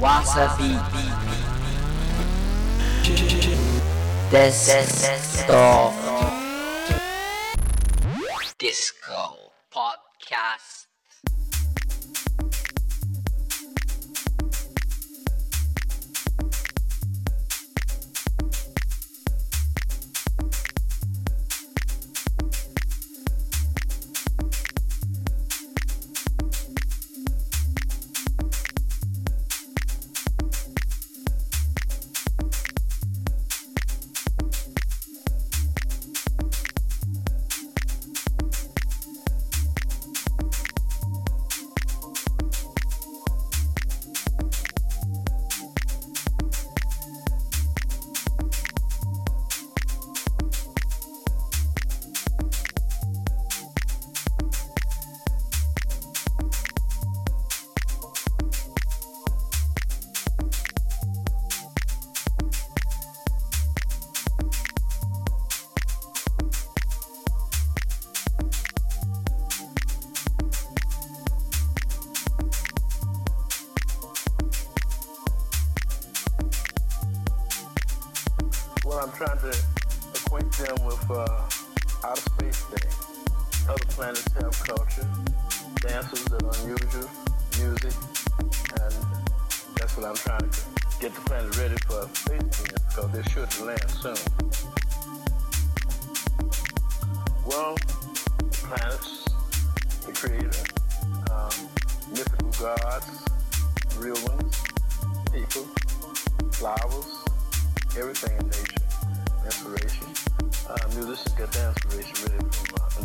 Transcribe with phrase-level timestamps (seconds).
[0.00, 0.76] わさび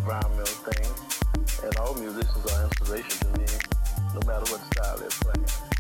[0.08, 1.64] uh, environmental things.
[1.64, 3.46] And all musicians are inspiration to me,
[4.14, 5.73] no matter what style they're playing.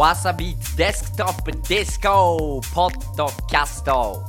[0.00, 4.24] わさビートデスクトップディスコポッドキャスト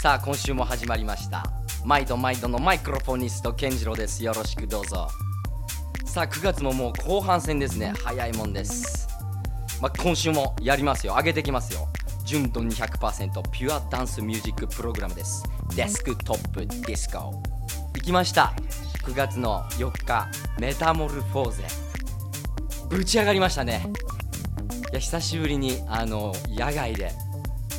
[0.00, 1.44] さあ今週も始まりました。
[1.84, 4.24] 毎度毎度のマイクロフォニスト健次郎です。
[4.24, 5.06] よろしくどうぞ。
[6.06, 7.92] さあ9月ももう後半戦ですね。
[8.02, 9.08] 早いもんです、
[9.80, 11.12] まあ、今週もやりますよ。
[11.12, 11.86] 上げてきますよ。
[12.24, 15.44] 純度200%ピュアダンスミュージックプログラムです。
[15.76, 17.40] デスクトップディスコ
[17.94, 18.52] 行きました。
[19.04, 21.62] 9月の4日メタモルフォーゼ
[22.88, 23.88] ぶち上がりましたね。
[24.96, 27.12] や久しぶりにあの野外で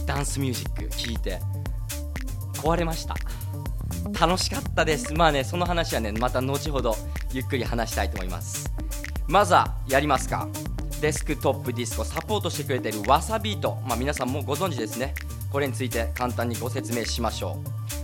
[0.06, 1.40] ダンスミュージック聴いて
[2.54, 3.16] 壊れました。
[4.20, 5.14] 楽しかったです。
[5.14, 6.96] まあねその話はねまた後ほど
[7.34, 8.72] ゆっくり話したいと思います。
[9.28, 10.48] まずはやりますか。
[11.02, 15.14] デスクトップディスコサポートしてくれているわさビートまあ皆さんもご存知ですね。
[15.52, 17.60] これについて簡単にご説明しましょ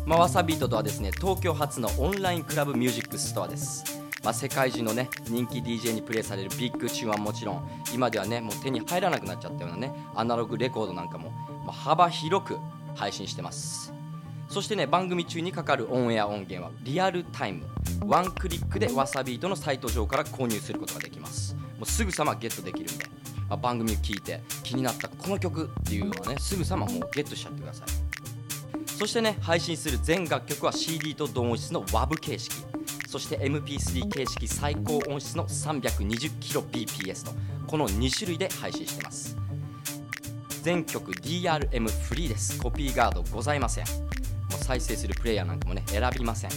[0.05, 0.09] う。
[0.09, 4.02] まあ、わさビートとはですね東京初のオンラインクラブミュージックストアです。
[4.23, 11.31] まあ、世界中のね人気 DJ にプレイされるビッグチューンはもちろん今ではねもう手に入らなくなっちゃったようなねアナログレコードなんかも、
[11.65, 12.57] まあ、幅広く
[12.95, 13.93] 配信してます。
[14.47, 17.65] そしてね番組中にかかるオンエア音源はリアルタイム。
[18.05, 21.55] ワンクリックでわさビートのサイト上から購入することができます。
[21.55, 23.05] もうすぐさまゲットできるんで、
[23.49, 27.87] まあ、番組を聞いて気になったこの曲っていうのはねすぐさまもうゲットしちゃってください。
[28.87, 32.72] そしてね配信する全楽曲は CD と同音質の WAV 形式。
[33.13, 37.33] そして MP3 形式最高音質の 320kbps の
[37.67, 39.37] この2種類で配信してます。
[40.63, 42.59] 全曲 DRM フリーです。
[42.59, 43.85] コピーガードございません。
[43.85, 43.91] も
[44.59, 46.49] う再生するプレイヤーなんかもね選びません。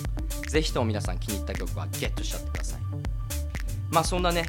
[0.48, 2.80] ぜひとも皆さん気に入った曲はゲットしちゃってください。
[3.90, 4.46] まあそんなね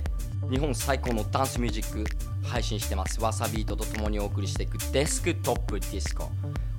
[0.49, 2.05] 日本最高のダンスミュージック
[2.41, 3.19] 配信してます。
[3.19, 6.31] わさビートとともにお送りしていくデスクトップディスコ。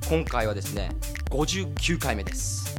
[0.09, 0.89] 今回はですね
[1.29, 2.78] 59回目です。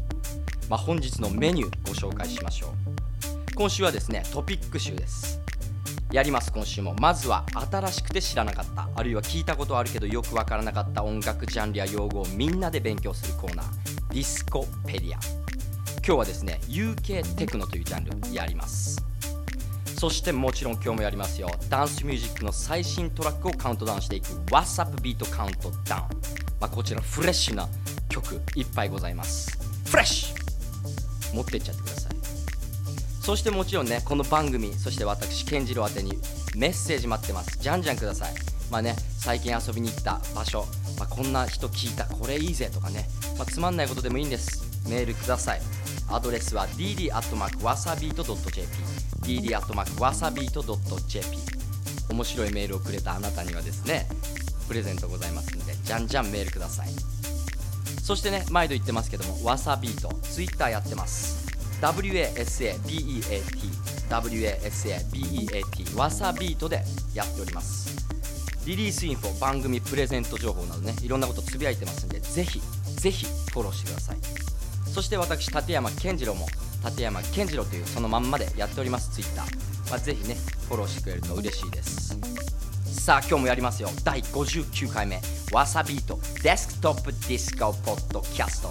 [0.69, 3.56] まあ、本日のメニューご紹介しましょう。
[3.56, 5.42] 今週はですねトピック集です。
[6.12, 6.94] やります今週も。
[7.00, 8.88] まずは新しくて知らなかった。
[8.94, 11.04] あるいは聞いたことあるけどよくわからなかった。
[11.04, 13.66] 音楽ジャンルや用語をみんなで勉強するコーナー。
[14.13, 15.19] ディスコペディア。
[16.06, 19.04] 今日はですね UK テクノというジャンルやります。
[19.98, 21.50] そしてもちろん今日もやりますよ。
[21.69, 24.27] ダンスミュージックの最新トラックをカウントダウンしていく。
[24.51, 26.01] WhatsApp ビートカウントダウン、
[26.60, 27.68] まあ、こちらフレッシュな
[28.07, 29.57] 曲いっぱいございます。
[29.89, 30.38] フレッシュ!
[31.33, 32.13] 持ってっちゃってください。
[33.21, 36.17] そしてもちろんねこの番組そして私健次郎宛てに
[36.55, 37.59] メッセージ待ってます。
[37.59, 38.33] じゃんじゃんください。
[38.71, 40.65] まあね最近遊びに行った場所、
[40.97, 44.63] まあ、こんな人聞いたこれいいぜとかね、まあ、つまんないことでもいいんです。
[44.89, 45.61] メールください。
[46.11, 48.67] アドレスは dd.wasabeat.jp
[49.21, 51.37] dd.wasabeat.jp
[52.09, 54.09] 面白いメールをくれたあなたにはですね
[54.67, 56.87] プレゼントございますんでじゃんじゃんメールください。
[58.09, 61.45] そしてね毎度言ってますけどもわさビートツイッターやってます。
[61.79, 63.21] WASABEAT
[64.09, 66.83] WASABEAT わさビートで
[67.13, 68.07] やっております。
[68.65, 72.59] リリースインフォ番組プレゼント情報などねいろんなことつぶやいてますんでぜひ
[73.00, 74.17] ぜひフォローしてください。
[74.91, 76.47] そして私立山健次郎も
[76.83, 79.45] 立山健次郎というそのまんまでやっておりますツイッター、
[79.91, 80.35] まあ、ぜひね
[80.67, 82.17] フォローしてくれると嬉しいです。
[82.91, 83.89] さあ今日もやりますよ。
[84.03, 85.21] 第59回目。
[85.51, 88.69] わさビートデスクトップディスコポッドキャスト。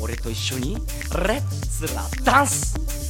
[0.00, 3.03] 俺と一緒にレッツラダンス!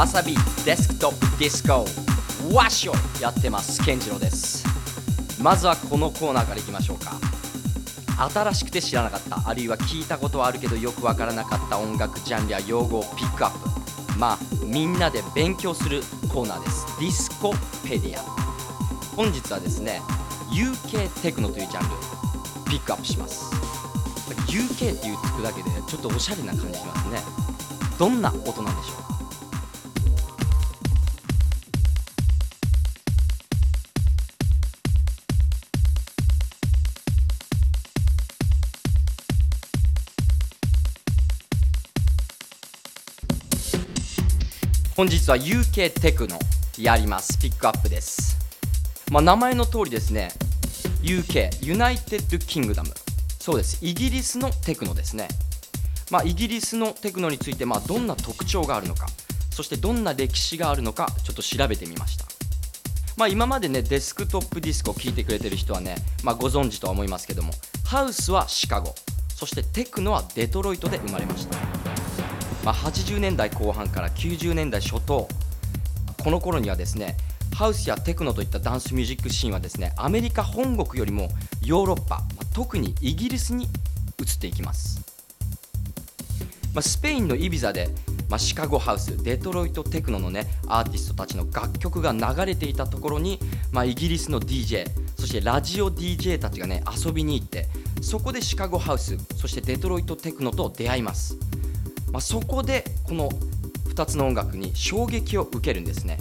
[0.00, 0.34] わさビート
[0.64, 1.84] デスクトップディスコ。
[2.54, 4.64] ワッショやってます健次郎です。
[5.42, 7.20] まずはこのコーナーからいきましょうか。
[8.32, 14.18] 新しくて知らなかったあるいは聞いたことはあるけどよくわからなかった音楽ジャンルや用語をピックアップ。
[14.18, 16.00] まあみんなで勉強する
[16.32, 16.86] コーナーです。
[16.98, 17.52] ディスコ
[17.86, 18.22] ペディア。
[19.14, 20.00] 本日はですね
[20.50, 23.54] UK テクノというジャンルピックアップします。
[24.46, 27.20] UK っていうつくだけでちょっとおしゃれな感じしますね。
[27.98, 29.19] どんな音なんでしょうか？
[45.00, 46.38] 本日は UK テクノ
[46.78, 47.38] やります。
[47.38, 48.36] ピックアップです、
[49.10, 50.28] まあ、名前の通りですね。
[51.00, 52.90] UK United Kingdom。
[53.38, 53.78] そうです。
[53.80, 55.28] イギリスのテクノですね、
[56.10, 59.06] まあ、イギリスのテクノについてまあどんな特徴があるのか。
[59.52, 62.26] そしてどんな歴史があるのかちょっと調べてみました。
[63.16, 67.54] まあ、今までねデスクトップディスコを聞いてくれてる人はね、まあ、ご存知とは思いますけども
[67.86, 68.94] ハウスはシカゴ。
[69.34, 71.79] そしてテクノはデトロイトで生まれました。
[72.64, 75.28] まあ、80年代後半から90年代初頭
[76.22, 77.16] この頃にはですね
[77.54, 81.28] ハウスやテクノといったダンスミュージックシーンはですねアメリカ本国よりも
[81.62, 85.00] ヨーロッパ、まあ特にイギリスに移っていきます、
[86.74, 87.88] まあ、スペインのイビザで、
[88.28, 93.38] まあ、シカゴハウスデトロイトテクノのねアーティストたちの楽曲が流れていたところに、
[93.72, 94.84] まあ、イギリスの DJ
[95.16, 97.68] そしてラジオ DJ たちがね遊びに行って
[98.02, 101.38] そこでシカゴハウスそしてデトロイトテクノと出会います。
[102.12, 103.28] まあ、そこでこの
[103.88, 106.18] 2つの音楽に衝撃を受けるんですね、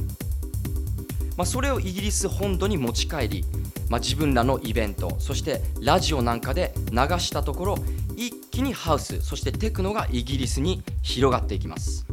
[1.38, 3.46] まあ、それをイギリス本土に持ち帰り、
[3.90, 7.76] まあ、自分らのイベントそしてラジオなんかで流したところ
[8.16, 12.06] 一気にハウスそしてテクノがイギリスに広がっていきます、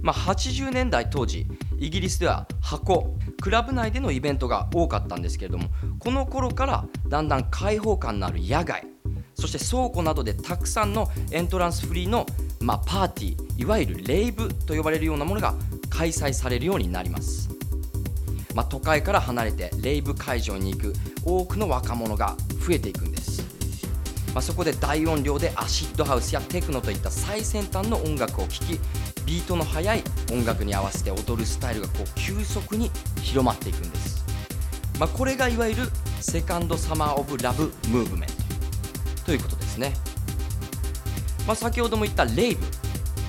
[0.00, 1.46] まあ、80年代当時
[1.78, 8.84] イギリスでは箱クラブ内でのイベントが多かったんですけれどもこの頃からだんだん開放感のある野外
[9.40, 12.26] そして倉庫などでたくさんのエントランスフリーの、
[12.60, 15.54] まあ、パーティーいわゆるレイブと呼ばれるようなものが
[15.90, 17.48] 開催されるようになります、
[18.52, 20.92] まあ、都会から離れてレイブ会場に行く
[21.24, 23.42] 多くの若者が増えていくんです、
[24.34, 28.80] まあ、そこで大音量でアシッドハウスやテクノといった最先端の音楽を聴き
[29.24, 30.02] ビートの速い
[30.32, 32.90] 音楽に合わせて踊るスタイルがこう急速に
[33.22, 34.24] 広まっていくんです、
[34.98, 35.82] まあ、これがいわゆる
[36.20, 38.37] セカンドサマー・オブ・ラブ・ムーブメント。
[39.28, 39.92] ということですね、
[41.46, 42.64] まあ、先ほども言ったレイブ。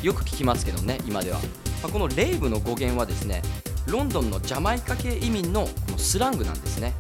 [0.02, 1.40] よく聞きますけどね今では、
[1.84, 3.42] まあ、このレイブの語源はですね
[3.86, 6.94] ロンドンのジャマイカ系移民のこのスラングなんですね、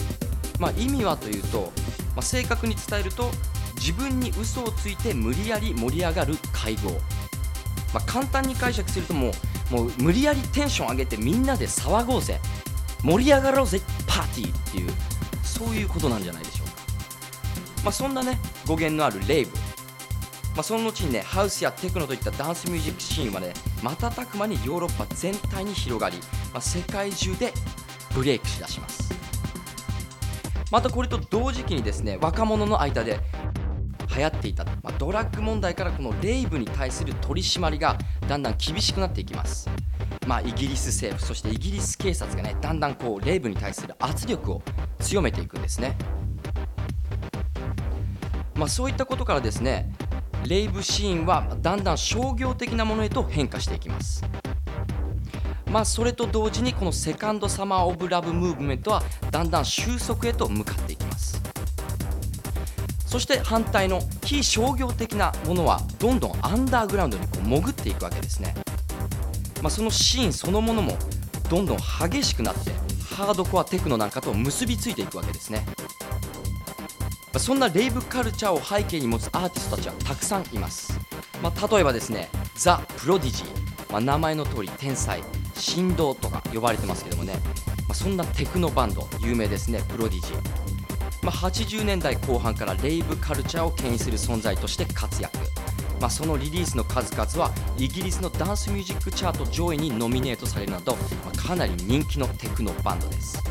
[0.59, 1.71] まあ、意味はというと、
[2.13, 3.31] ま、正確に伝えると
[3.75, 6.91] 自分に嘘をついて無理やり盛り上がる会合、
[7.93, 9.31] ま、簡単に解釈するとも
[9.71, 12.41] うもう無理やりテンション上げてみんなで騒ごうぜ。
[13.01, 14.91] 盛り上がろうぜパーティーっていう
[15.41, 16.58] そういうことなんじゃないでしょうか。
[17.83, 19.51] まあ、そんなね語源のあるレイブ、
[20.55, 26.17] まあ、その後にねハウスやテクノといったダンスミュージックシーンはね瞬く間にヨーロッパ全体に広がり、
[26.53, 27.53] まあ、世界中で
[28.13, 29.13] ブレイクしだします。
[30.71, 33.19] またこれと同時期にですね若者の間で
[34.15, 39.69] 流行っていた、まあ、ドラッグ問題からこのレイブに対する取り締まりがだんだん厳しくなっていきます。
[40.27, 44.61] まあ、イギリス政府そしてイギリス警察がねだんだんこうレイブに対する圧力を
[44.99, 45.97] 強めていくんですね。
[48.59, 49.89] まあ、そういったことからですね
[50.45, 54.23] レイブシーンはだんだん商業的なものへと変化していきます。
[55.71, 61.41] まあそれと同時にこのセカンドサマー・オブ・ラブ・ムーブメントはだんだん収束へと向かっていきます。
[63.05, 68.53] そして反対の非商業的なものはどんどんアンダーグラウンドにこう潜っていくわけですね、
[69.63, 70.95] まあ、そのシーンそのものも
[71.49, 72.71] どんどん激しくなって
[73.15, 75.65] ハードコアテクノなんかと結びついていくわけですね。
[77.37, 80.99] そんなレイブカルチャーを背景に持つアーティストたちはたくさんいます、
[81.43, 85.21] まあ、例えばですねザ・プロディジー、まあ、名前の通り天才。
[85.59, 87.33] 神童とか呼ばれてますけどもね、
[87.87, 89.07] まあ、そんなテクノバンド。
[89.19, 90.35] 有名ですねプロディジー、
[91.21, 95.37] まあ、80年代後半からレイブカルチャーを牽引する存在として活躍。
[95.99, 100.93] まあ、そのリリースの数々はイギリスのダンスミュージックチャート上位にノミネートされるなど、
[101.25, 103.43] まあ、かなり人気のテクノバンドです。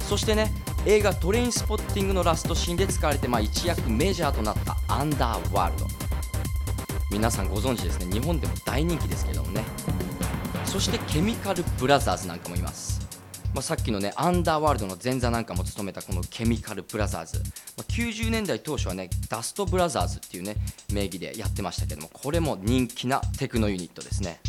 [0.00, 0.52] そしてね
[0.86, 5.86] 映画「トレインスポッティング」のラストシーンで使われて、まあ、一躍メジャーとなったアンダーワールド。
[7.10, 8.12] 皆さんご存知ですね。
[8.12, 9.64] 日本でも大人気ですけどもね。
[10.74, 13.00] そしてケミカルブラザーズなんかもいます、
[13.54, 17.38] まあ、さっきのねアンダーワールドの前座なんかも務めたこのケミカルブラザーズ、
[17.76, 20.56] まあ、90年代当初はねダストブラザーズっていうね
[20.92, 24.40] 名義でやってましたけどもこれも人気なテクノユニットですね。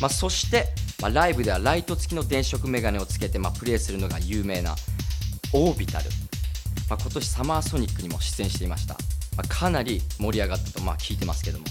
[0.00, 0.68] まあ、そして、
[1.02, 4.76] まあ、ライブではライト付きの電飾メガネをつけて、まあ、プレイするのが有名な
[5.52, 6.04] オービタル、
[6.88, 8.94] まあ、今年サマーソニックにも出演していました、
[9.36, 11.64] まあ、かなり盛り上がったとまあ聞いてますけども。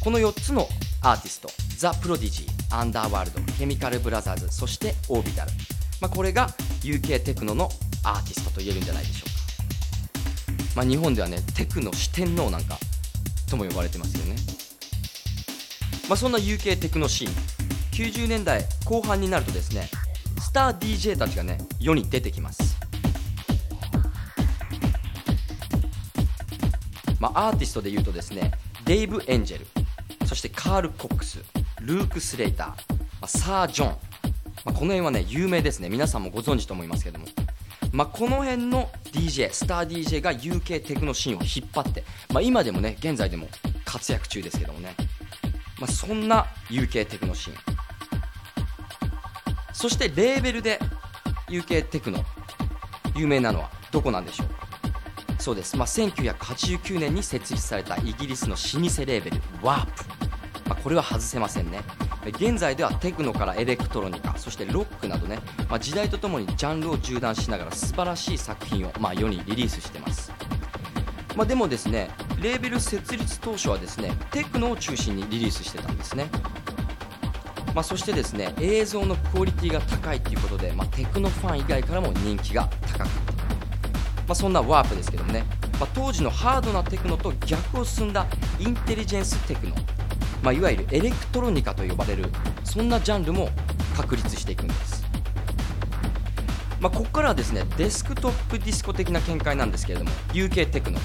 [0.00, 0.66] この4つの
[1.02, 5.50] アーティストザ・プロディジーアンダーワールドケミカルブラザーズそしてオービタル、
[6.00, 6.48] まあ、これが
[6.82, 7.68] UK テクノの
[8.02, 12.78] アーティストと言えるんじゃないでしょうか、まあ、日本ではねテクノ四天王なんか
[13.50, 14.36] とも呼ばれてますよね、
[16.08, 17.32] まあ、そんな UK テクノシーン
[17.92, 19.90] 90年代後半になるとですね
[20.40, 22.79] スター DJ たちがね世に出てきます。
[27.20, 28.50] まあ、アーティストでいうとですね
[28.86, 29.66] デイブ・エンジェル
[30.26, 31.44] そしてカール・コックス
[31.80, 32.74] ルーク・スレイター、ま
[33.22, 33.96] あ、サー・ジョン、ま
[34.66, 35.88] あ、この辺はね有名ですね。
[35.88, 37.26] 皆さんもご存知と思いますけども、
[37.92, 43.48] まあ、この辺の DJ スター DJ が UK テクノシーンを引っ張って、まあ、今でもね現在でも
[43.84, 44.94] 活躍中ですけどもね、
[45.78, 47.56] まあ、そんな UK テクノシーン。
[49.72, 50.78] そしてレーベルで
[51.48, 52.24] UK テクノ
[53.16, 54.46] 有名なのはどこなんでしょう？
[54.48, 54.69] か
[55.40, 59.84] そうです、まあ、1989年に設立されたイギリスの老舗レーベル WARP、ま
[60.70, 61.80] あ、これは外せませんね。
[62.26, 65.38] 現在ではテクノからエレクトロニカそしてロックなどね、
[65.70, 70.30] まあ、時代とともにジャンルを縦断しながら素晴らしい作品を、まあ、世にリリースしてます、
[71.34, 72.10] まあ、でもですね
[72.42, 76.28] レーベル設立当初はですねテクノを中心にリリースしてたんですね。
[77.74, 83.08] まあ、そしてですね映像のクオリティが高いということで、まあ、テクノファン以外からも人気が高く、
[84.30, 85.42] まあ、そんなワープですけどもね、
[85.80, 88.28] まあ、当時のハードなテクノと逆を進んだ
[88.60, 89.74] インテリジェンステクノ、
[90.40, 92.26] まあ、いわゆるエレクトロニカと呼ばれる
[92.62, 93.48] そんなジャンルも
[93.96, 95.04] 確立していくんです、
[96.80, 101.00] まあ、ここからはですねデスクトップディスコ的な見解なんですけれども UK テクノ、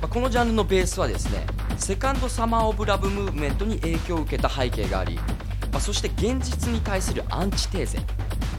[0.00, 1.44] ま、このジャンルのベースはですね
[1.76, 5.16] セカンドサマー・オブ・ラブ・ムーブメントに影響を受けた背景があり
[5.70, 7.98] まあ、そして現実に対するアンチテーゼ、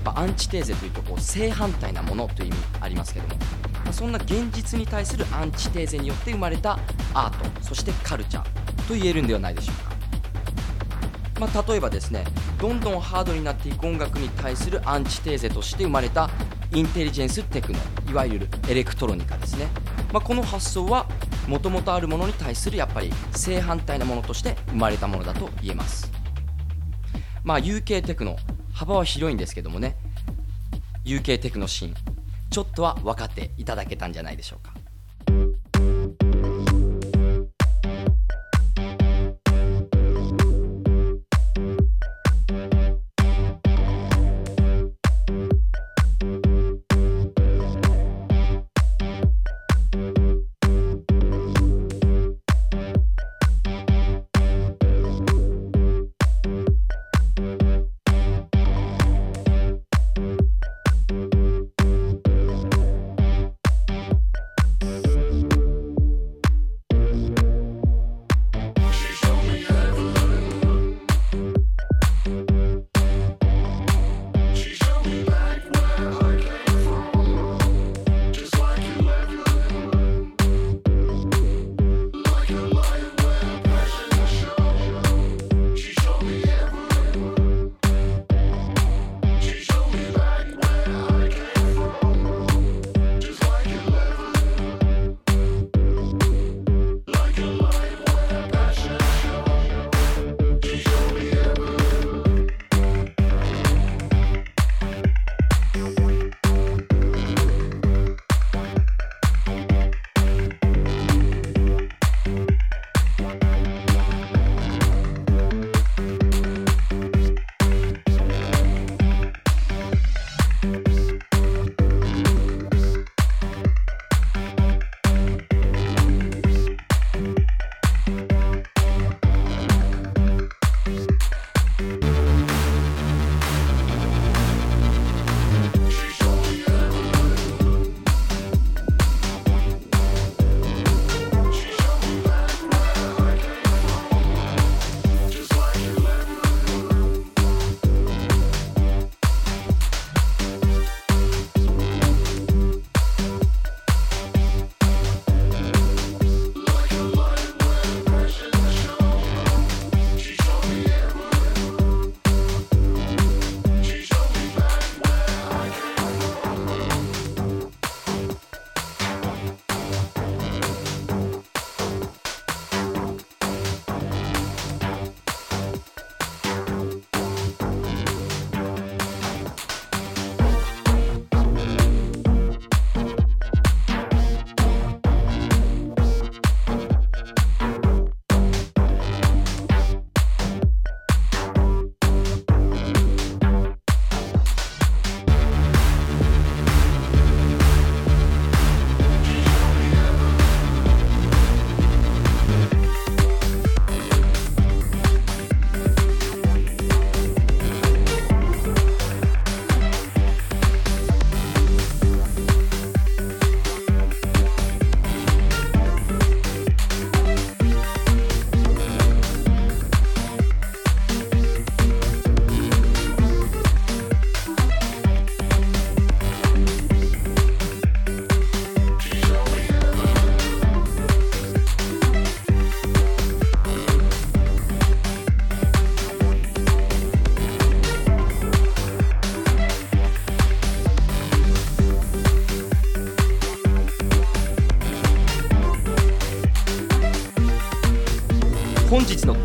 [0.06, 3.36] ま、アンチテーゼというとこう正反対なものという意味ありますけども、
[3.92, 6.80] あ、そんな現実に対するアンチテーゼによって生まれた
[7.14, 12.26] アートそしてカルチャーと言えるんではないでしょうか、まあ、例えばですね
[12.60, 16.30] どんどんハードになっていく音楽に対するアンチテーゼとして生まれた
[16.74, 17.80] インテリジェンステクノ
[18.10, 19.68] いわゆるエレクトロニカですね、
[20.14, 21.06] まあ、この発想は
[21.48, 26.12] もともとあるものに対するやっぱり正反対なものとして生まれたものだと言えます。
[27.44, 28.38] まあ UK テクノ
[28.72, 29.98] 幅は広いんですけどもね。
[31.04, 32.21] UK テクノシーン。
[32.52, 34.74] ちょっとは分かっていただけたんじゃないでしょうか。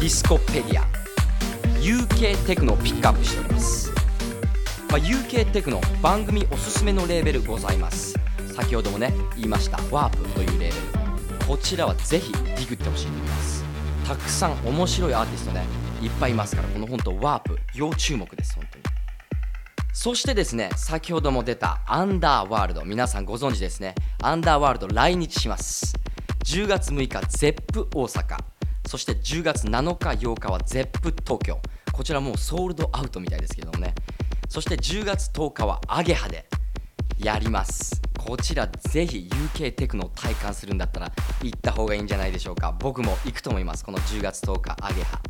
[0.06, 0.86] ディスコペディア。
[1.80, 3.90] UK テクノをピックアップしております、
[4.88, 8.14] まあ、UK テクノ番組おすすめのレーベルございます。
[8.54, 11.46] 先ほどもね言いましたワープというレーベル。
[11.48, 13.64] こちらはぜひディグってほしいと思います。
[14.06, 15.64] たくさん面白いアーティストね
[16.00, 18.84] いっぱいいますからこの本当ワープ要注目です本当に。
[19.92, 22.84] そしてですね先ほども出たアンダーワールド。
[22.84, 23.96] 皆さんご存知ですね。
[24.22, 25.96] アンダーワールド来日します。
[26.44, 28.55] 10月6日ゼップ大阪。
[28.86, 31.60] そして10月7日8日はゼップ東京。
[31.92, 33.94] こちらもうソールドアウトみたいですけどもね。
[34.48, 36.46] そして10月10日はアゲハで
[37.18, 38.00] やります。
[38.18, 42.76] こちらぜひ UK テクノを体感するんだったら行った方がいいんじゃないでしょうか。
[42.78, 43.84] 僕も行くと思います。
[43.84, 45.20] この10月10日アゲハ。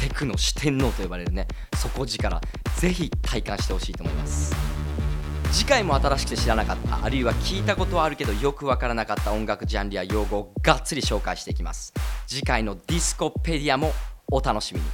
[0.00, 2.40] テクノ四天王と呼ばれるね底力
[2.78, 4.79] ぜひ体感してほしいと思います。
[5.52, 11.92] 次回も新しくて知らなかったあるいは聞いたことはあるけどよくわからなかった音楽ジャンルや用語をがっつり紹介していきます。
[12.26, 13.92] 次回のディスコペディアも
[14.30, 14.86] お楽しみに。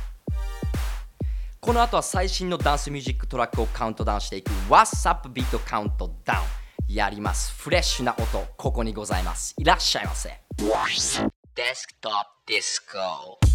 [1.60, 6.42] この後は最新のダンスミュージックトラックをカウントダウンしていく わさビートカウントダウン
[6.88, 7.52] やります。
[7.60, 9.54] フレッシュな音ここにございます。
[9.58, 10.30] いらっしゃいませ。
[11.54, 12.12] デスクトッ
[12.46, 13.45] プディスコ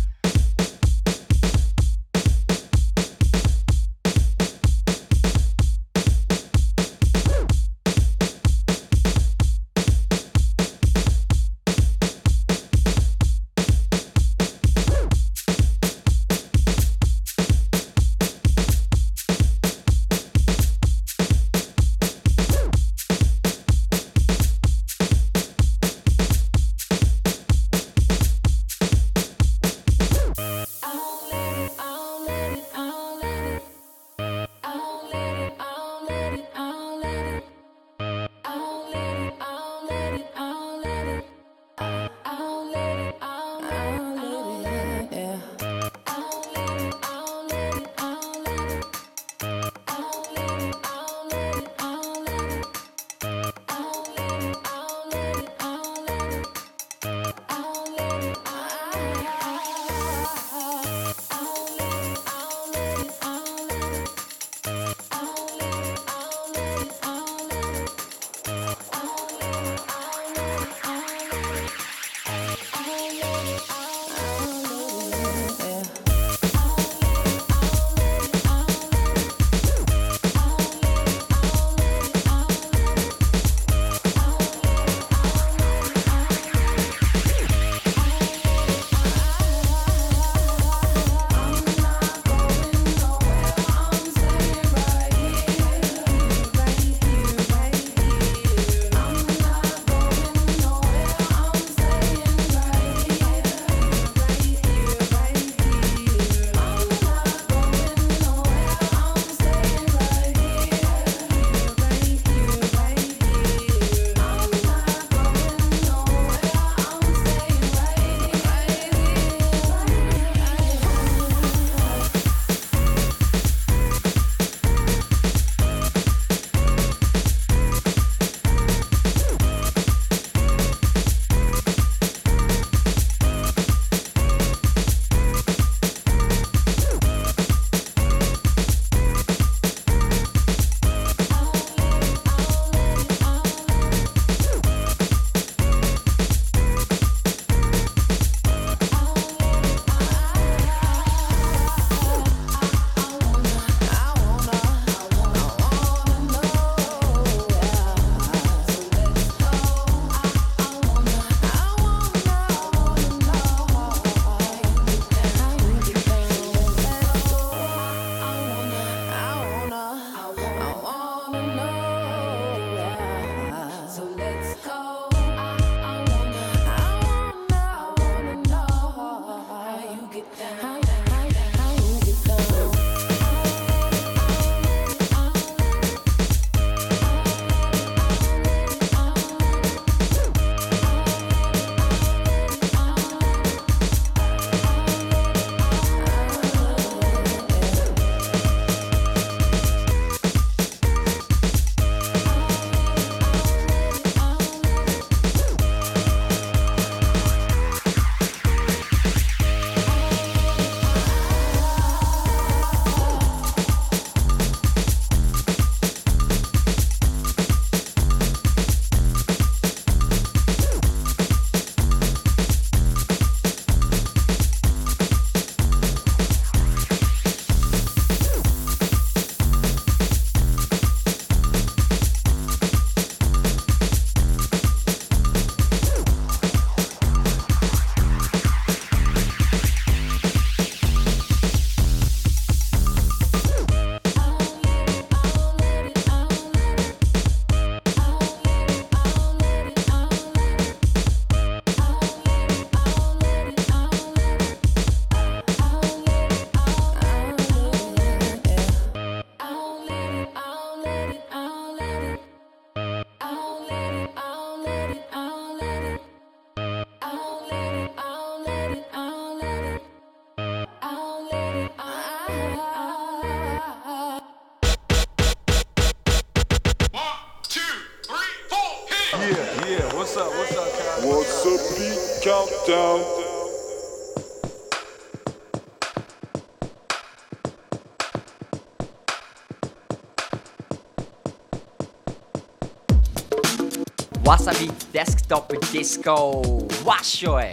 [295.31, 296.41] トップディスコ
[296.85, 297.45] わっしょい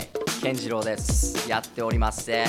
[0.43, 1.49] 健次郎です。
[1.49, 2.27] やっております。
[2.27, 2.45] ぜ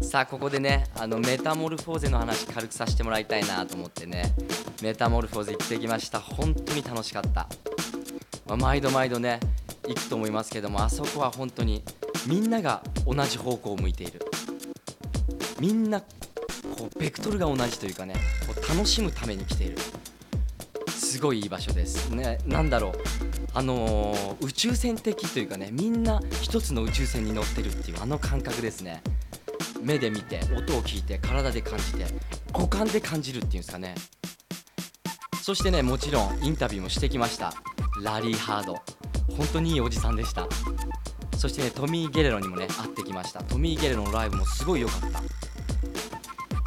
[0.00, 4.32] さあここでねあのメタモルフォーゼの話軽くさせてもらいたいなと思ってね。
[4.80, 6.20] メタモルフォーゼ行ってきました。
[6.20, 7.48] 本当に楽しかった、
[8.46, 9.40] まあ毎度毎度ね
[9.88, 11.82] 行くと思いますけどもあそこは本当に
[12.28, 14.20] みんなが同じ方向を向いている。
[15.58, 16.06] みんなこ
[16.94, 18.14] うベクトルが同じというかね
[18.46, 19.78] こう楽しむために来ている。
[20.90, 22.10] すごいいい場所です。
[22.10, 23.27] ねなだろう。
[23.54, 29.02] あのー宇宙船的というかねみんな一つの宇宙船に乗ってるっていうあの感覚ですね。
[29.82, 32.06] 目で見て音を聞いて体で感じて
[32.52, 33.94] 五感で感じるっていうんですかね。
[35.42, 37.54] そしてねもちろんインタビューもしてきました。
[38.02, 38.74] ラリー・ハード。
[39.36, 40.46] 本当にいいおじさんでした。
[41.36, 43.42] そしてねトミー・ゲレロにもね会ってきました。
[43.42, 45.22] トミー・ゲレロのライブもすごい良かった。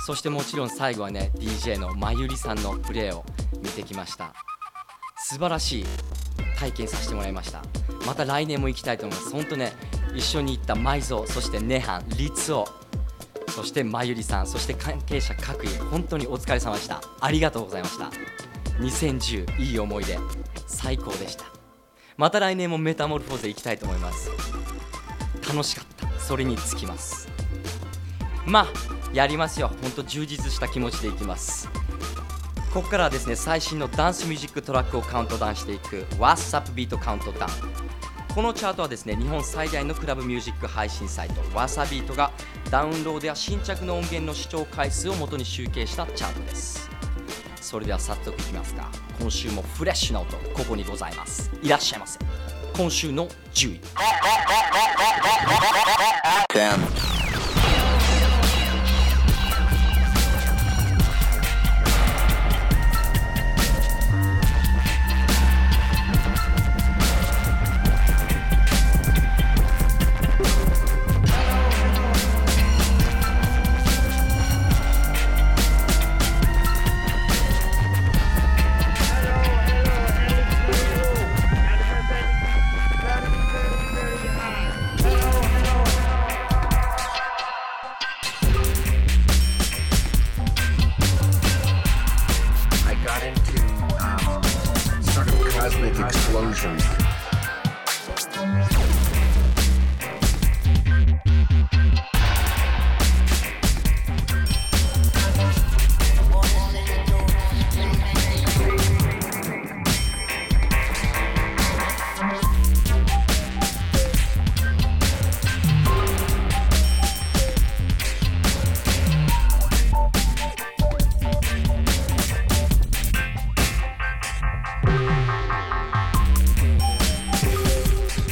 [0.05, 3.23] そしてもちろん最後はね DJ のまゆりさんのプレーを
[3.61, 4.33] 見てきました。
[5.17, 5.85] 素晴らしい。
[6.61, 7.63] 体験させてもらいました。
[8.05, 9.31] また来年も行きたいと思います。
[9.31, 9.73] 本当ね
[10.13, 12.67] 一緒に行った埋蔵そしてネハン律夫
[13.49, 17.01] そしてまゆりさんそして関係者各位本当にお疲れ様でした。
[17.19, 18.11] ありがとうございました。
[18.79, 20.19] 2010いい思い出。
[20.67, 21.45] 最高でした。
[22.15, 24.29] また来年もメタモルフォーゼ行きたいと思います。
[25.47, 26.19] 楽しかった。
[26.19, 27.27] それにつきます。
[28.45, 28.67] まあ
[29.13, 29.71] やりますよ。
[29.81, 31.67] 本当充実した気持ちでいきます。
[32.73, 37.51] ここからはですね最新のダンスミュージックトラックをカウントダウンしていく What's Up Beat カウントダウン
[38.33, 42.31] このチャートはですね日本最大のクラブミュージック配信サイト What's Up Beat が
[42.69, 46.89] ダウンロードや新着の音源の視聴回数を元に集計したチャートです。
[47.59, 48.89] それでは早速いきますか。
[49.19, 51.51] 今週もフレッシュな音ここにございます。
[51.61, 52.17] いらっしゃいませ。
[52.73, 53.81] 今週の10位。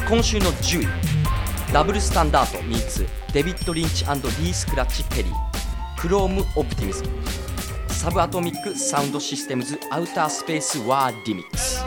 [0.09, 0.87] 今週の10位。
[1.71, 6.01] ダブルスタンダード3つデビッド・リンチリー・スクラッチ・ペリー。
[6.01, 7.09] クローム・オプティミズム。
[7.89, 11.85] サブアトミック・サウンドシステムズ・アウタースペース・ワー・ディミックス。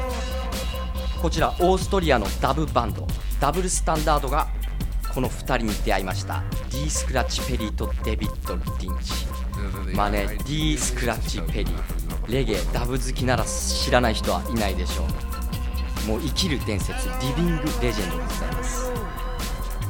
[1.20, 3.08] こちらオーストリアのダブバンド。
[3.40, 4.46] ダブルスタンダードが
[5.12, 6.44] この2人に出会いました。
[6.70, 9.96] ディー・スクラッチ・ペリーとデビッド・リンチ。
[9.96, 12.32] まあねディー・スクラッチ・ペリー。
[12.32, 15.31] レゲエダブ好きなら知らない人はいないでしょう
[16.06, 18.90] もう生きる伝説 Living Legend でございます。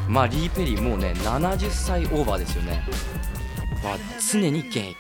[0.09, 2.83] まあリー・ペリーもうね70歳オーバーですよね。
[3.83, 3.99] は
[4.31, 4.97] 常に現役。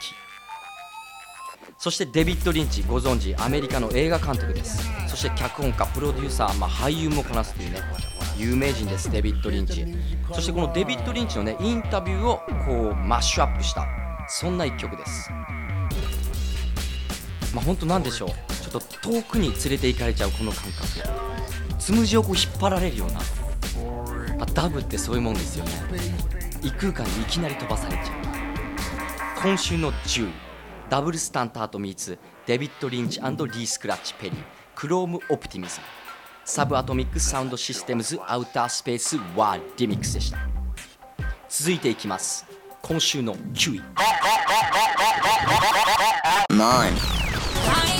[1.76, 4.88] そしてデビッド・リンチご存知アメリカの映画監督です。
[5.08, 7.80] そして脚本家プロデューサー、まあ、俳優もこなすというね
[8.38, 9.84] 有名人ですデビッド・リンチ。
[10.32, 13.86] そしてこのデビッド・リンチのねインタビューをこうマッシュアップした
[14.28, 15.28] そんな一曲です。
[17.54, 18.51] まあ本当なんでしょう。
[18.72, 20.86] と遠くに連れて行かれちゃうこの感覚。
[21.78, 23.20] つむじをこう引っ張られるような。
[24.42, 25.72] あダブってそういうもんですよね。
[26.62, 28.06] 異空間にいきなり飛ばされちゃう。
[29.42, 30.32] 今週の10位
[30.88, 32.18] Dubblestandart meets。
[32.46, 34.44] デビッド・リンチリー・スクラッチ・ペリー。
[34.74, 35.86] Chrome Optimism。
[36.44, 40.38] Subatomic Sound System's Outer Space War Remix でした。
[41.48, 42.44] 続いていきます。
[42.82, 43.82] 今週の9位
[46.50, 47.91] 9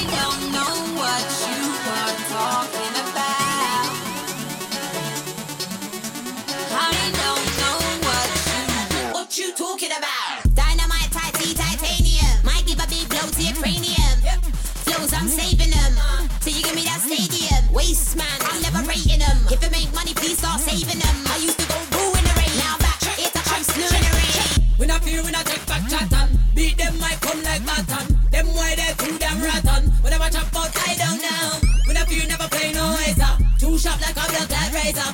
[17.72, 19.38] Waste man, I'm never rating them.
[19.48, 21.16] If it make money, please start saving them.
[21.32, 22.52] I used to go boo in the rain.
[22.60, 23.00] Now back.
[23.16, 24.76] It's a I'm slew in the rain.
[24.76, 28.12] When I fear when I take back chat and beat them, I come like baton.
[28.28, 29.88] Them why they too damn rotten.
[30.04, 31.64] When I watch out I don't know.
[31.88, 33.32] When I fear never play no razor.
[33.56, 35.08] Too sharp like a blood clad razor.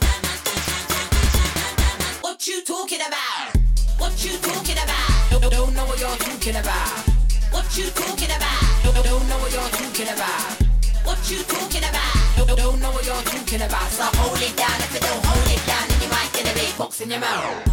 [2.26, 3.54] What you talking about?
[4.02, 5.30] What you talking about?
[5.30, 7.06] Don't, don't know what you're talking about.
[7.54, 8.62] What you talking about?
[8.82, 10.67] Don't, don't know what you're talking about.
[11.08, 12.12] What you talking about?
[12.36, 13.88] Don't, don't know what you're talking about.
[13.88, 16.54] So hold it down if you don't hold it down, then you might get a
[16.54, 17.64] big box in your mouth.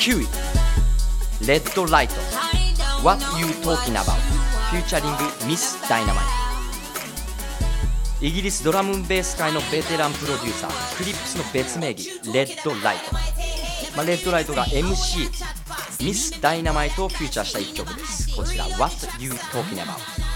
[0.00, 0.26] 9位
[1.46, 2.14] レッドライト
[3.04, 4.14] What You Talking About
[4.70, 6.24] フューチャリングミス・ダイナマイ
[8.18, 13.14] トイギリスドラムベース界のベテランプロデューサークリップスの別名義レッドライト、
[13.96, 15.30] まあ、レッドライトが MC
[16.04, 20.31] ミス・ダイナマイトをフューチャーした一曲ですこちら What You Talking About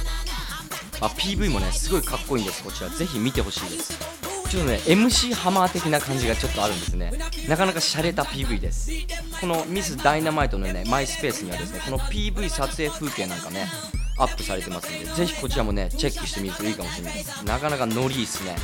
[1.01, 2.63] あ、PV もねすごいかっこいいんです。
[2.63, 3.99] こちらぜひ見てほしいです。
[4.49, 7.13] ちょっとね MC ハマー的な感じがちょっとあるんですね。
[7.49, 8.91] なかなか洒落た PV です。
[9.41, 13.67] このミスダイナマイトのねマイスペースにはですねこの PV 撮影風景なんかね
[14.19, 17.45] アップされてますんでぜひこちらもねチェックしてみるといいかもしれないです。
[17.45, 18.57] なかなかノリいいっすね。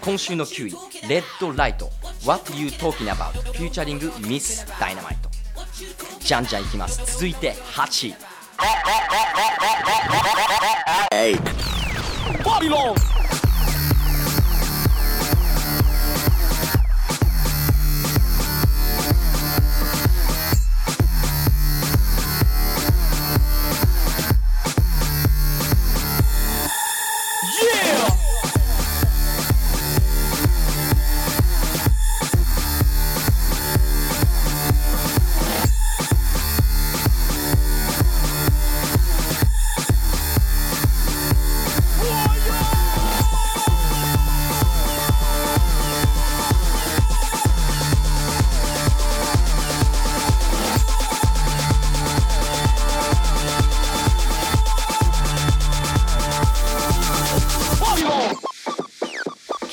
[0.00, 1.90] 今週の9位レッドライト
[2.26, 5.30] What You Talking About フューチャリングミスダイナマイト
[6.20, 7.12] じゃんじゃんいきます。
[7.12, 8.14] 続いて8位
[12.44, 12.68] バビ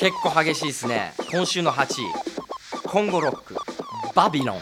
[0.02, 1.12] 結構激しいですね。
[1.30, 2.88] 今週の8位。
[2.88, 3.54] Congorock。
[4.16, 4.60] Babylon。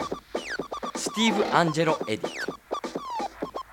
[0.94, 2.60] スティーブ・アンジェロ・エディット。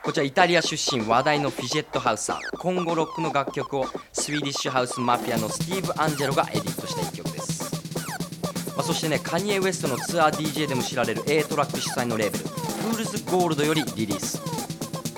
[0.01, 2.57] こちらイタリア出身話題の fidget houser。
[2.57, 14.39] Congorock の楽曲を Swedish House Mafia のスティーブ・アンジェロがエディットした一曲です、まあ、そしてねカニエ・ウエストのツアー DJ でも知られる A トラック主催のレーベル Fool's Gold よりリリース。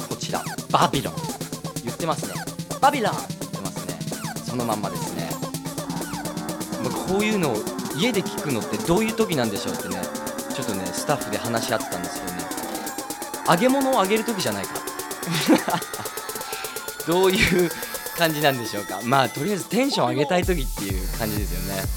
[0.09, 1.13] こちら Babylon。
[1.85, 2.33] 言ってますね。
[2.81, 3.13] バビロン。
[3.13, 3.99] 言ってますね。
[4.43, 5.08] そのまんまです。
[7.09, 7.55] こういうのを
[7.97, 9.95] 家で聞くのってどういう時なんでしょうってね
[10.53, 12.43] ちょっとねスタッフで話し合ってたんですけどね。
[13.49, 14.75] 揚げ物を揚げる時じゃないか。
[17.07, 17.71] どういう
[18.15, 18.99] 感じなんでしょうか。
[19.03, 21.77] まあとりあえずテンション上げたい時っていう感じですよね。
[21.77, 21.87] やっ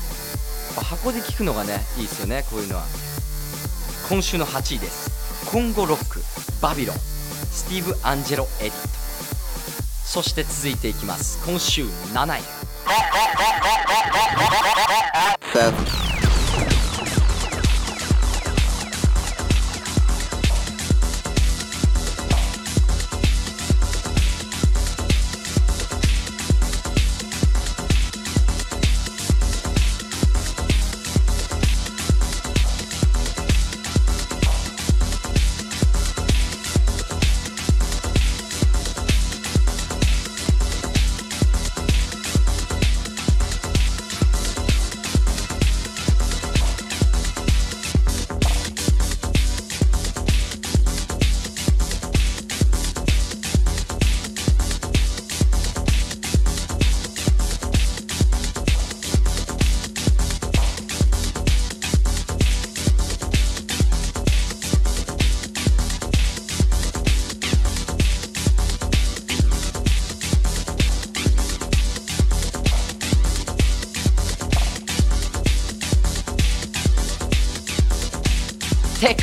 [0.76, 2.84] ぱ箱で聞くのがねいいですよねこういうのは。
[4.08, 5.10] 今週の8位です。
[5.44, 6.22] Congorock
[6.62, 6.96] Babylon。
[7.52, 8.88] スティーブ・アンジェロ・エディット。
[10.06, 11.38] そして続いていきます。
[11.44, 11.84] 今週
[12.14, 12.61] 7位。
[15.52, 16.01] テ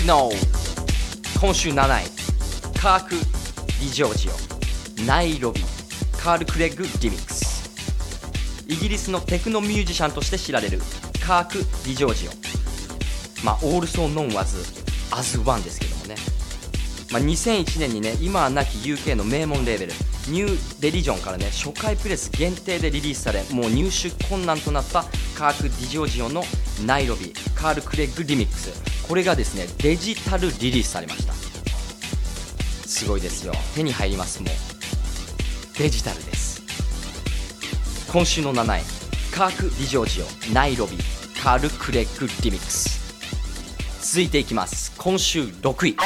[0.09, 0.31] クノ
[1.39, 1.87] 今週7位
[2.79, 4.29] カーク・ディジョージ
[5.03, 5.61] オナイロビ
[6.17, 7.69] カール・クレッグ・リミックス。
[8.67, 10.79] イギリスのテクノミュージシャンとして知られる
[11.23, 12.31] カーク・ディジョージオ。
[13.45, 14.57] まあオールソーノンワズ
[15.11, 16.15] アズワンですけどもね、
[17.11, 19.91] まあ、2001年にね今はなき UK の名門レーベル
[20.29, 25.03] ニューレリジョンからね初回プレス限定でリリースされもう入手困難となった
[25.37, 26.41] カーク・ディジョージオの
[26.83, 28.88] ナイロビカール・クレッグ・リミックス。
[29.09, 31.33] これがですねデジタルリリースされました。
[32.87, 33.53] すごいですよ。
[33.73, 36.61] 手に入りますもうデジタルです。
[38.13, 38.83] 今週の7位
[39.33, 40.53] カーク・ディジョージオ。
[40.53, 40.95] ナイロビ。
[41.41, 42.99] カール・クレッグリミックス。
[44.13, 44.93] 続いていきます。
[44.95, 45.97] 今週6位。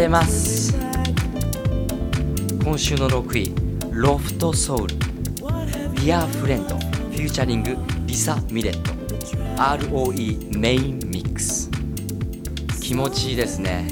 [0.00, 0.74] れます。
[2.64, 3.52] 今週の6位
[3.90, 4.96] Loftsoul。
[5.96, 7.76] Dear Friend featuring
[8.06, 8.92] リサ・ミレット。
[9.56, 11.70] ROE Main Mix。
[12.80, 13.86] 気持ちいいですね、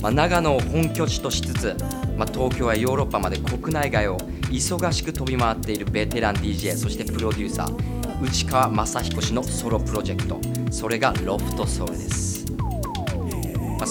[0.00, 1.76] まあ、長野を本拠地としつつ、
[2.16, 4.18] まあ、東京やヨーロッパまで国内外を
[4.52, 10.38] 忙しく飛び回っているベテラン DJ そしてプロデューサー内川雅彦氏のソロプロジェクト。
[10.70, 12.31] それがロフトソウルです、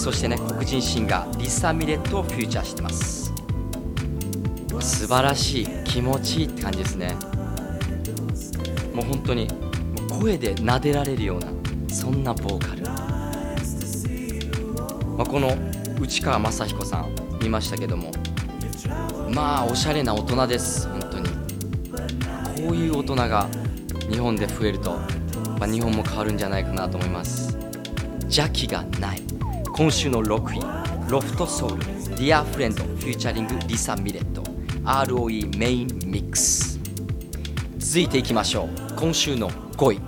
[0.02, 3.32] そしてね黒人シンガーリサ・ミレットをフューチャーしてます。
[4.80, 7.14] 素晴らしい気持ちいいって感じですね。
[8.92, 9.46] もう本当に
[10.10, 11.46] 声で撫でられるような
[11.88, 12.82] そんなボーカル、
[15.16, 15.56] まあ、この
[16.00, 18.10] 内川雅彦さん見ましたけども。
[19.32, 20.88] まあおしゃれな大人です。
[20.88, 21.28] 本当に。
[21.28, 23.48] こういう大人が
[24.10, 24.98] 日本で増えると、
[25.60, 27.56] まあ、日本も変わるんじゃないかなと思います。
[28.22, 29.22] 邪気がない。
[29.74, 31.84] 今週の6位 Loftsoul
[32.16, 34.42] Dear Friend featuring リサ・ミレット
[34.84, 36.78] ROE Main Mix。
[37.78, 38.68] 続いていきましょう。
[38.94, 40.00] 今週の5位。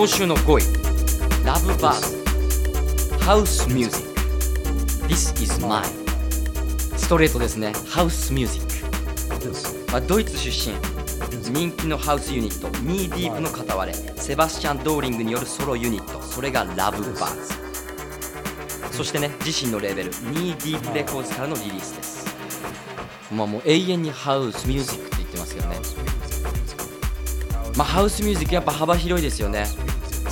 [0.00, 1.44] 今週の5位。
[1.44, 4.14] ラブバーズハウスミュージッ
[5.04, 5.84] ク This is mine
[6.96, 7.74] ストレートですね。
[7.86, 10.74] ハウスミュージック、まあ、ドイツ出身。
[11.52, 13.98] 人気のハウスユニットニーディープの片割れ。
[14.16, 16.18] セバスチャン・ドーリングによるソロユニット。
[16.22, 17.34] それがラブバー
[18.90, 20.08] ズそしてね自身のレーベル。
[20.30, 22.26] ニーディープレコーズからのリリースです。
[23.30, 25.78] まあもう永遠にハウスミュージックって言ってますよね。
[27.76, 29.66] まあハウスミュージックやっぱ幅広いですよね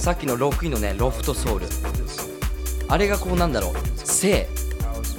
[0.09, 1.67] さっきの6位のねロフトソウル。
[2.89, 4.49] あれがこうなんだろう性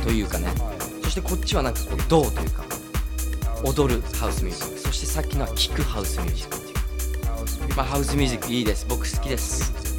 [0.03, 0.47] というかね。
[1.03, 2.63] そしてこっちはなんかこう銅というか
[3.63, 4.79] 踊るハウスミュージック。
[4.79, 7.75] そしてさっきのは聴くハウスミュージックっていう。
[7.75, 8.87] まあハウスミュージックいいです。
[8.89, 9.95] 僕好きです。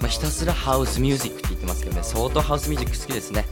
[0.00, 2.02] まあひたすらハウスミュージックって言ってますけどね。
[2.02, 3.44] 相当ハウスミュージック好きですね。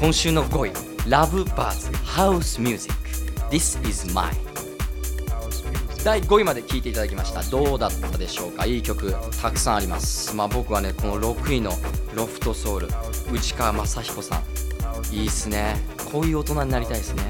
[0.00, 4.49] 今週の5位ラブバーズハウスミュージック This is mine
[6.02, 7.42] 第5位まで聴いていただきました。
[7.42, 8.64] どうだったでしょうか？
[8.64, 10.34] いい曲たくさんあります。
[10.34, 11.72] まあ僕はねこの6位の
[12.14, 12.88] ロフトソウル
[13.30, 14.42] 内川雅彦さん。
[15.14, 15.76] いいっすね。
[16.10, 17.22] こういう大人になりたいですね。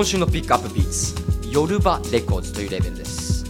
[0.02, 1.14] 今週の Pick Up Beats
[1.51, 3.45] Yoruba Records というレーベルです。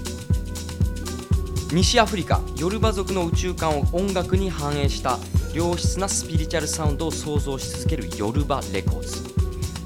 [1.74, 5.18] 西アフリカヨルバ族の宇宙観を音楽に反映した
[5.54, 9.24] 良質なスピリチュアルサウンドを創造し続ける Yoruba Records。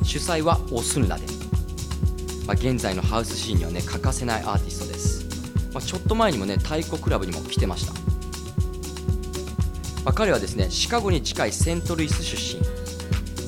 [0.04, 1.28] 主催はオスンラデン、
[2.48, 7.94] まあ、現在のハウスシーンにはね欠かせないアーティストです、まあ、ちょっと前にもね TAICOCLUB にも来てました、
[10.04, 12.75] まあ、彼はですねシカゴに近いセントルイス出身。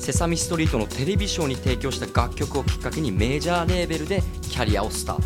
[0.08, 5.22] セサミストリートのテレビショーに提供した楽曲をきっかけにメジャーレーベルでキャリアをスタート、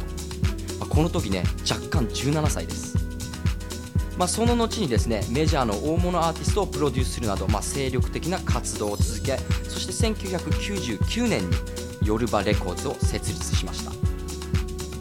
[0.80, 2.97] まあこの時ね若干17歳です、
[4.18, 9.37] まあ、その後にですねメジャーの大物アーティストをプロデュースするなど、まあ、精力的な活動を続け
[9.68, 11.57] そして1999年に
[12.03, 13.93] ヨルバレコーズを設立しました。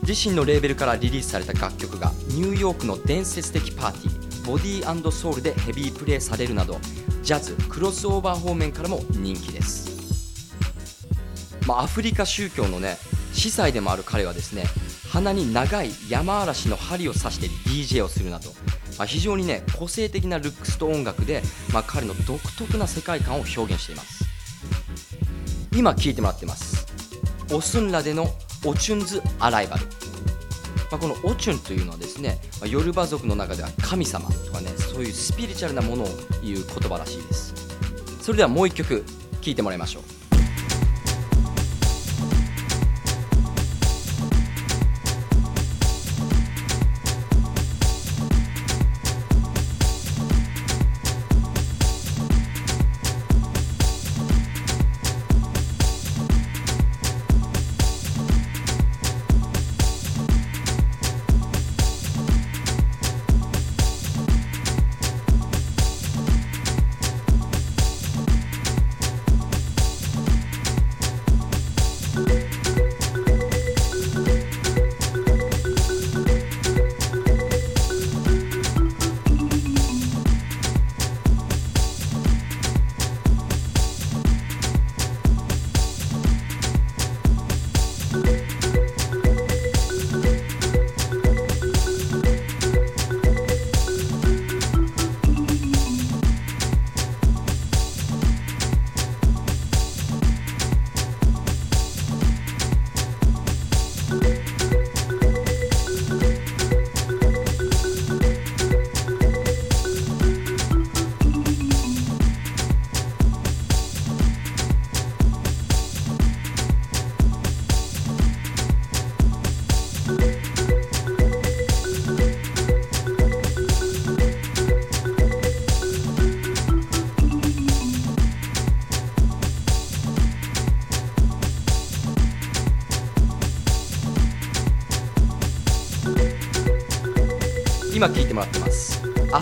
[0.08, 6.80] 自身のレーベルからリリースされた楽曲がニューヨークの伝説的パーティーボディーソウルでヘビープレイされるなど
[7.22, 10.55] ジャズクロスオーバー方面からも人気です、
[11.67, 12.97] まあ、アフリカ宗教のね
[13.34, 14.65] 司祭でもある彼はですね
[15.09, 18.49] 鼻に長い山嵐の針を刺して DJ をするなど、
[18.97, 21.41] まあ、非常にね個性的なルックスと音楽で、
[21.74, 24.26] まあ、彼の独特な世界観を表現しています。
[25.74, 26.86] 今聴いてもらってます。
[27.53, 28.28] オスンラでの
[28.65, 30.11] オチュンズ・アライバル。
[30.92, 36.08] まあ、このオチュンというのはですね、まあ、ヨルバ族の中では神様とかねそういうスピリチュアルなものを
[36.44, 37.54] 言う言葉らしいです。
[38.22, 39.04] それではもう一曲
[39.42, 40.04] 聴いてもらいましょう。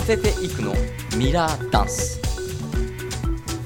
[0.10, 0.74] ますアフェフェイクの。
[1.18, 2.20] ミラーダンス。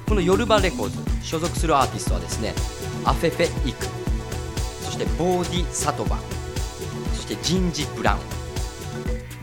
[0.08, 2.54] このヨルバレコーズ所属するアーティストはですね
[3.06, 3.86] アフェフェイク。
[4.84, 6.18] そしてボーディ・サトバ。
[7.14, 8.18] そしてジンジ・ブラウ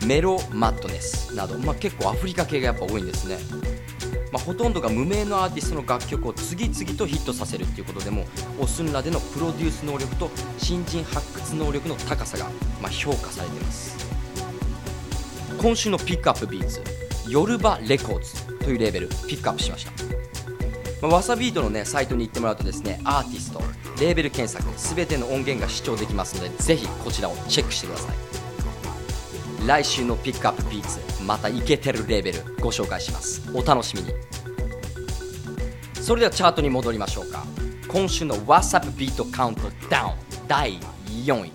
[0.05, 0.07] ン。
[0.07, 1.35] メロ・マットネス。
[1.35, 3.37] など、まあ、結構アフリカ系がやっぱ多いんですね。
[4.31, 8.25] まあ、ほとんどが無名のアーティストの楽曲を次々とヒットさせるっていうことでも
[8.61, 12.49] オスンラでのプロデュース能力と新人発掘能力の高さが、
[12.81, 14.00] ま、評価されています。
[15.61, 16.81] 今週の Pick Up Beats
[17.29, 19.91] Yoruba Records というレーベルピックアップしました。
[21.03, 23.61] まあ、 wasabeat のねサイトに行ってもらうとですねアーティスト
[23.99, 29.67] レーベル検索すべての音源が試聴できますのでぜひこちらをチェックしてください。
[29.67, 33.43] 来週の Pick Up Beats またイケてるレーベルご紹介します。
[33.53, 34.13] お楽しみに。
[36.01, 37.45] それではチャートに戻りましょうか。
[37.87, 40.11] 今週の WhatsApp ビートカウントダウン
[40.47, 40.79] 第
[41.23, 41.51] 4位。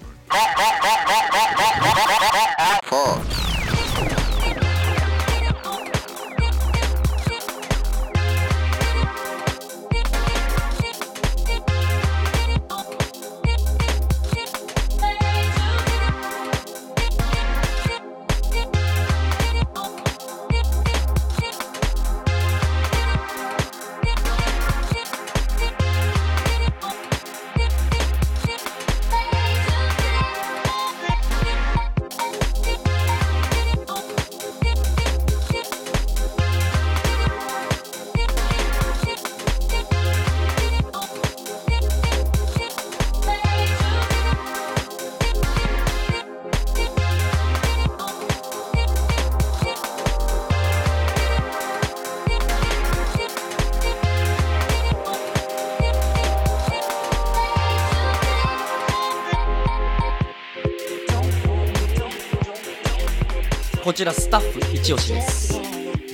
[63.97, 65.59] ちらスタッフ一押しです。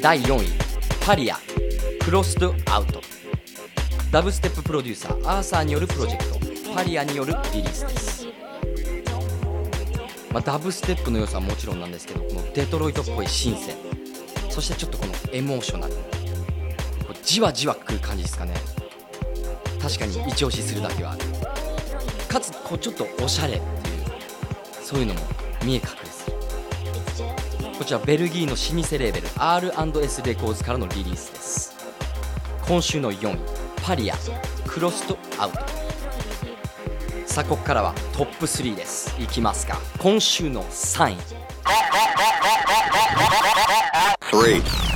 [0.00, 0.46] 第4位
[1.04, 3.02] Pariah Crossed Out。
[4.12, 8.26] ダブステッププロデューサーアーサーによるプロジェクト Pariah によるリリースです、
[10.32, 13.74] まあ、ダブステップの良さはもちろんなんですけどこのデトロイトっぽいシンセ
[14.48, 15.94] そしてちょっとこのエモーショナル。
[15.94, 16.00] こ
[17.10, 18.54] うじわじわくる感じですかね。
[19.80, 21.20] 確かに一押しするだけはある。
[22.28, 23.64] かつこうちょっとおしゃれっていう
[24.80, 25.20] そういうのも
[25.64, 26.01] 見え隠
[27.82, 28.56] こちらベルギーの老
[28.86, 31.74] 舗レーベル R&S レコーズからのリリースです。
[32.64, 33.38] 今週の4位
[33.84, 34.14] パリア
[34.68, 35.58] クロストアウト。
[37.26, 39.12] さあここからはトップ3です。
[39.20, 39.80] いきますか。
[39.98, 41.16] 今週の3位。
[44.30, 44.91] 3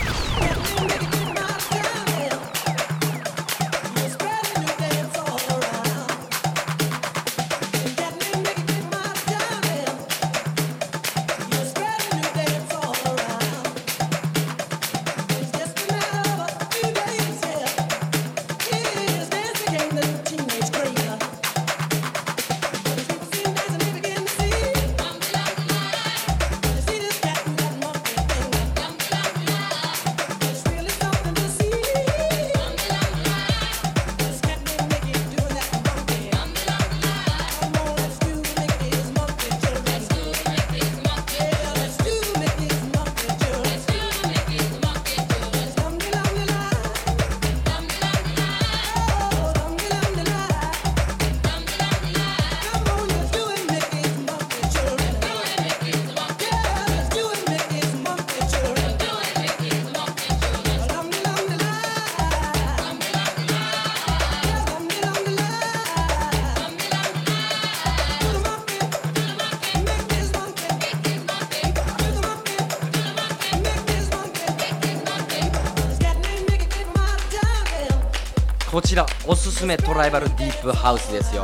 [79.57, 81.43] すめトライバルディープハウスですよ。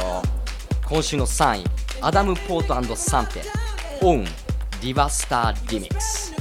[0.84, 1.64] 今週の3位
[2.02, 3.40] アダム・ポートサンテ
[4.02, 4.26] オン
[4.82, 6.34] リバスターリミックス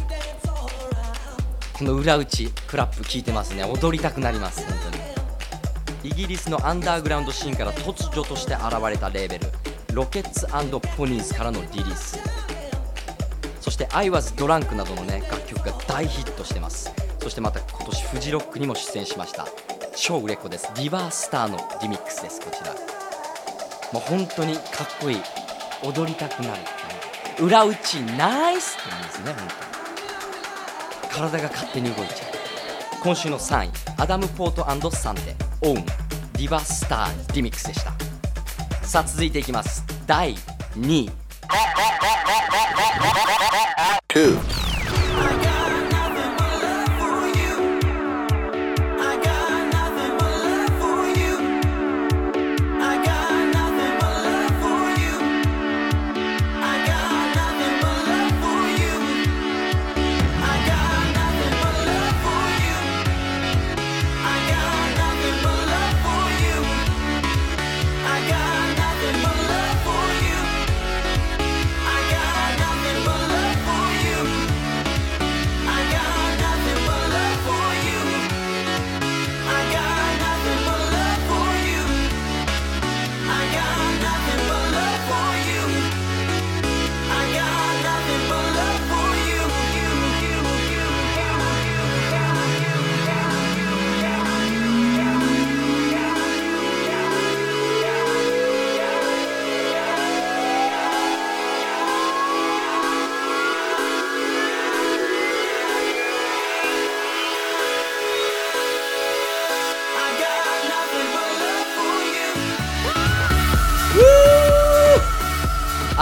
[1.72, 3.64] この裏打ちクラップ効いてますね。
[3.64, 6.12] 踊りたくなります本当に。
[6.12, 9.48] イギリスのアンダーグラウンドシーンから突如として現れたレーベル
[9.94, 12.20] Rockets Ponies からのリリース。
[13.62, 16.92] そして「I was drunk」などのね楽曲が大ヒットしてます。
[17.22, 19.48] そしてまた今年フジロックにも出演しました。
[19.96, 20.70] 超売れっ子です。
[20.76, 22.42] リバースターのリミックスです。
[22.42, 22.74] こちら。
[23.94, 25.22] もう本当にかっこいい。
[25.84, 26.62] 踊りたくなる。
[27.40, 29.48] 裏打ちナイスって言うんですね本
[31.10, 31.32] 当に。
[31.32, 32.18] 体が勝手に動いちゃう。
[33.04, 33.72] 今週の3位。
[33.98, 35.86] アダム・ポートサンテオウン
[36.38, 37.94] リバースターリミックスでした。
[38.86, 39.84] さあ続いていきます。
[40.08, 40.36] 第
[40.78, 41.12] 2位。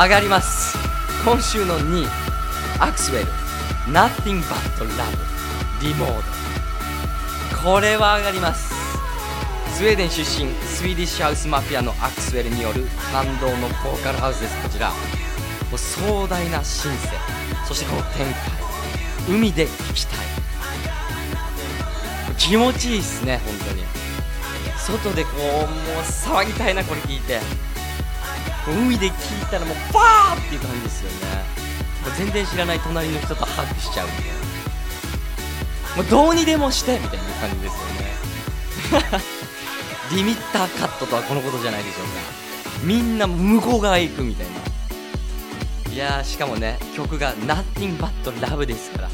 [0.02, 0.78] 上がります。
[1.26, 2.08] 今週の2位
[2.80, 3.26] Axwell
[3.92, 4.96] Nothing But Love
[5.82, 8.74] Remode これは上がります。
[9.76, 14.64] スウェーデン出身 Swedish House Mafia の Axwell による感動のボーカルハウスです。
[14.64, 14.90] こちら。
[14.90, 14.96] も
[15.74, 17.10] う壮大なシンセ。
[17.68, 19.36] そしてこの展開。
[19.36, 20.20] 海で聴きたい。
[22.38, 23.84] 気持ちいいっすね本当に。
[24.78, 27.42] 外でこうもう騒ぎたいなこれ聞いて。
[28.68, 31.44] 海で聞いたらもうバーっていう感じですよね。
[32.18, 34.40] 全然知らない隣の人とハグしちゃうみたいな。
[35.98, 37.74] もうどうにでもしてみたいな感じです
[38.94, 39.24] よね。
[40.12, 42.12] リミッターカットとはこのことじゃないでしょうか。
[42.84, 44.48] みんな向こう側へ行くみたい
[45.88, 45.94] な。
[45.94, 49.10] いやしかもね曲が Nothing But Love ですから。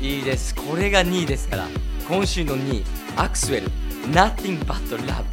[0.00, 0.54] いいです。
[0.54, 1.68] これが2位ですから。
[2.08, 2.84] 今週の2位
[3.16, 3.70] アクスウェル
[4.12, 5.24] Nothing But Love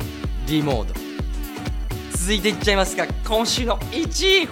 [0.48, 1.01] リモード
[2.22, 4.48] 続いていっちゃいますが今週の1位。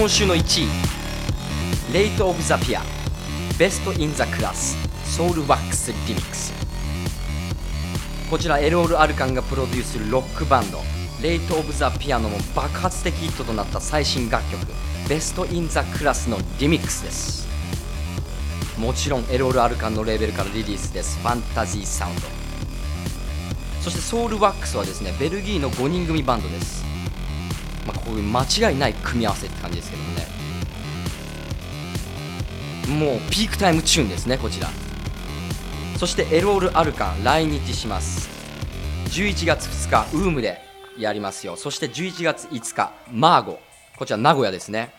[0.00, 1.92] 今週の1位。
[1.92, 6.54] Late of the Pier Best in the Class Soulwax Remix
[8.30, 10.80] こちらエロール・アルカンがプロデュースするロックバンド。
[11.20, 14.66] Late of the Pier のも爆発的ヒットとなった最新楽曲。
[15.06, 17.46] Best in the Class のリミックスです。
[18.78, 21.18] もちろんエロール・アルカンのレーベルからリリースです。
[21.18, 22.22] ファンタジーサウンド
[23.82, 26.79] そして Soulwax はですねベルギーの5人組バンドです、
[28.10, 30.26] こういう間違いない組み合わせって感じですけどね。
[32.98, 34.68] もうピークタイムチューンですねこちら。
[35.96, 38.28] そしてエロール・アルカン来日します。
[39.10, 40.60] 11月2日ウームで
[40.98, 41.54] やりますよ。
[41.54, 43.60] そして11月5日マーゴ。
[43.96, 44.92] こちら名古屋ですね。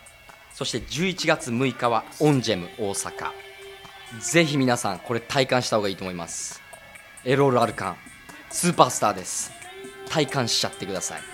[0.54, 3.32] そして11月6日はオンジェム大阪。
[4.22, 6.62] ぜひ皆さんこれ体感した方がいいと思います。
[7.26, 7.98] エロール・アルカン
[8.50, 9.52] スーパースターです。
[10.10, 11.31] 体感しちゃってください。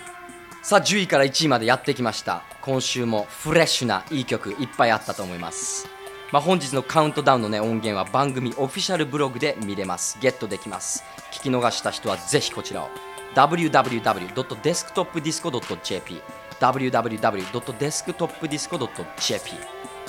[0.68, 2.42] さあ10位から1位までやってきました。
[2.60, 5.88] 今週もフレッシュないい曲いっぱいあったと思います。
[6.30, 10.18] まあ、本日のカウントダウンの、ね、音源は番組オフィシャルブログで見れます。
[10.20, 11.04] ゲットできます。
[11.32, 12.90] 聞き逃した人はぜひこちらを。
[13.34, 16.22] www.desktopdisco.jp
[16.60, 19.52] www.desktopdisco.jp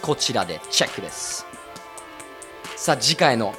[0.01, 1.45] こちらでチェックです。
[2.75, 3.53] さあ次回の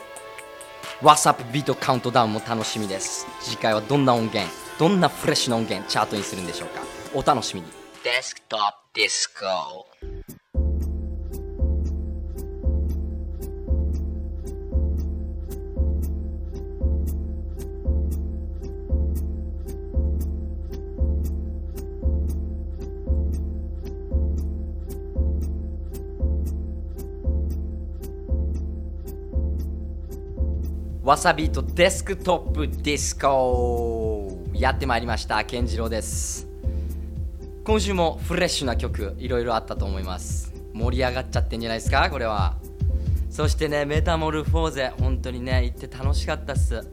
[1.01, 3.27] WhatsApp ビートカウントダウンも楽しみです。
[3.41, 4.70] 次回はどんな音源？
[4.81, 6.81] どんなフレッシュな音源チャートにするんでしょうか？
[7.15, 7.67] お楽しみに。
[8.03, 8.61] デスクトッ
[8.95, 9.87] プディスコ
[31.03, 34.10] わさびとデスクトップディスコ
[34.61, 36.47] やってまいりました健次郎です。
[37.65, 40.53] 今週もフレッシュな曲いろいろあったと思います。
[40.75, 42.59] 盛り上がっちゃってんじゃないですかこれは。
[43.31, 46.87] そしてねメタモルフォーゼ本当にね行って楽しかったっす。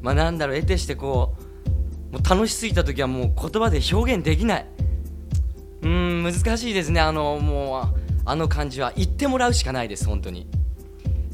[0.00, 1.34] まあなんだろう得てしてこ
[2.10, 4.66] うもう楽しすぎた時はもう言葉で表現できない。
[5.82, 8.92] うん難しいですねあのもうあの感じは。
[8.94, 10.46] 言ってもらうしかないです本当に。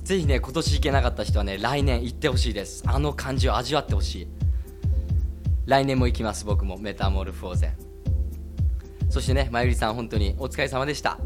[0.05, 2.83] ぜひね今年行けなかった人はね来年行ってほしいです。
[2.87, 4.46] あの感じを味わってほしい。
[5.67, 6.79] 来年も行きます僕も。
[6.79, 7.73] Metamorphose
[9.11, 11.19] そしてねまゆりさん本当にお疲れ様でした。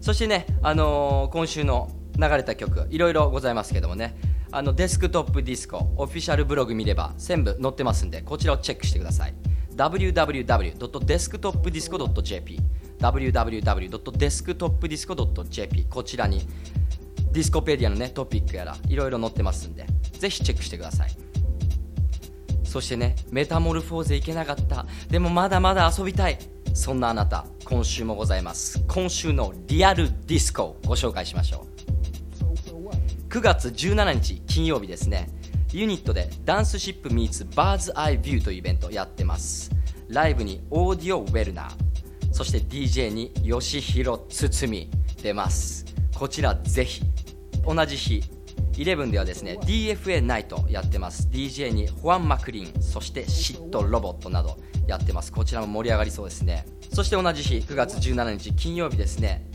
[0.00, 4.16] そしてねあのー今週の流れた曲いろいろございますけどもね。
[4.52, 9.34] あの Desktop Disco Official Blog 見れば全部載ってますんでこちらをチェックしてください。
[9.74, 12.60] www.desktopdisco.jp
[12.98, 16.48] www.desktopdisco.jp こちらに
[17.32, 21.25] ディスコペディアのねトピックやらいろいろ載ってますんでぜひチェックしてください。
[22.76, 24.84] そしてねメタモルフォーゼ行けなかった。
[25.08, 26.38] でもまだまだ遊びたい。
[26.74, 28.84] そんなあなた今週もございます。
[28.86, 33.28] 今週のリアルディスコをご紹介しましょう。
[33.30, 35.30] 9月17日金曜日ですね。
[35.72, 39.70] ユニットでダンスシップ meets バーズアイビューというイベントやってます。
[40.08, 41.70] ライブにオーディオウェルナー。
[42.30, 44.90] そして DJ に吉弘堤
[45.22, 45.86] 出ます。
[46.14, 47.02] こちらぜひ。
[47.64, 48.22] 同じ日
[48.76, 51.28] 11ではですね DFA ナイトやってます。
[51.32, 55.32] DJ にホアン・マクリーンそしてシットロボットなどやってます。
[55.32, 56.66] こちらも盛り上がりそうですね。
[56.92, 59.46] そして同じ日9月17日金曜日ですね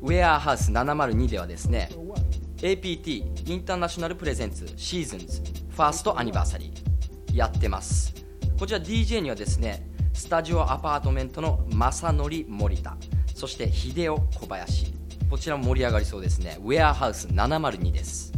[0.00, 1.90] ウェアハウス702ではですね
[2.58, 8.14] APT インターナショナルプレゼンツシーズンズファーストアニバーサリーやってます。
[8.58, 12.96] こちら DJ にはですねスタジオアパートメントの正則森田
[13.34, 14.92] そして秀夫小林
[15.30, 16.58] こちらも盛り上がりそうですね。
[16.62, 18.37] ウェアハウス702です。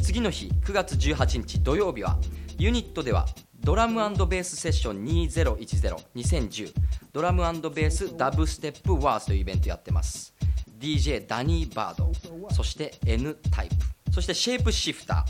[0.00, 2.18] 次の日9月18日土曜日は
[2.58, 3.26] ユニットでは
[3.60, 3.96] ドラム
[4.26, 6.72] ベースセッション20102010
[7.12, 10.34] ドラムベースダブステップワースというイベントやってます。
[10.78, 12.10] DJ ダニー・バード。
[12.52, 13.74] そして N タイプ。
[14.12, 15.24] そしてシェイプシフタ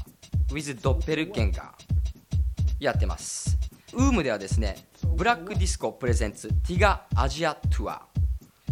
[0.48, 2.84] ー with ドッペルゲンガー。
[2.84, 3.58] やってます。
[3.92, 8.29] ウームではですねブラックディスコ presents ティガ Asia Tour。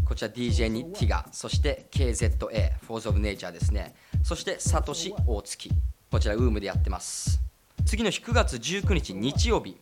[0.09, 2.39] こちら DJ にティガそして KZA
[2.87, 3.95] Force of Nature ですね。
[4.23, 5.71] そしてサトシ大月
[6.11, 7.43] こちらウームでやってます。
[7.85, 9.77] 次の日9月19日日曜日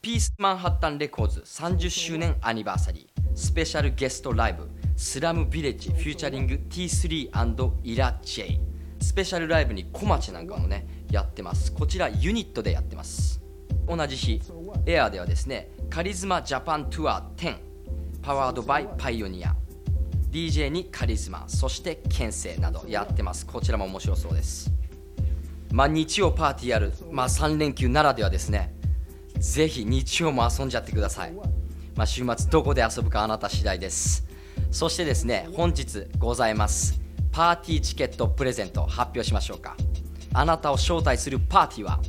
[0.00, 3.36] ピースマンハッタンレコーズ30周年アニバーサリー。
[3.36, 8.60] スペシャルゲストライブスラムビレッジフューチャリング T3& イラ・ジェイ。
[9.00, 11.72] スペシャルライブに小町なんかもねやってます。
[11.72, 13.40] こちらユニットでやってます。
[13.88, 14.40] 同じ日
[14.86, 17.67] エアーではですねカリズマジャパンツアー10
[18.22, 19.56] パワードバイパイオニア
[20.30, 23.46] DJ にカリズマそして牽制などやってます。
[23.46, 24.70] こちらも面白そうです。
[25.72, 28.74] まあ日曜パーティーやる、まあ、3連休ならではですね。
[29.38, 31.32] ぜひ日曜も遊んじゃってください、
[31.94, 34.26] まあ、週末どこで遊ぶかあなた次第です。
[34.70, 37.00] そしてですね本日ございます。
[37.30, 39.76] パーティーチケットプレゼント発表しましょうか。
[40.34, 42.00] あなたを招待するパーティーは